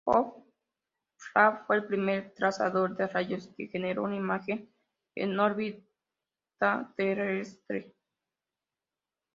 [0.03, 4.67] Pov-Ray fue el primer trazador de rayos que generó una imagen
[5.13, 7.93] en órbita terrestre.